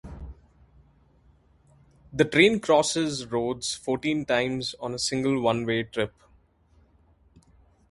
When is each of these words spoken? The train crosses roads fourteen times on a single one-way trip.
The 2.11 2.25
train 2.25 2.59
crosses 2.59 3.27
roads 3.27 3.75
fourteen 3.75 4.25
times 4.25 4.73
on 4.79 4.95
a 4.95 4.97
single 4.97 5.39
one-way 5.39 5.83
trip. 5.83 6.15